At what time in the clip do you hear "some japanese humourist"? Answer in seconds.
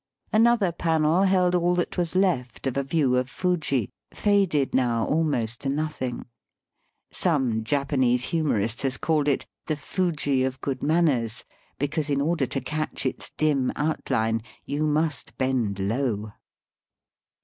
7.11-8.81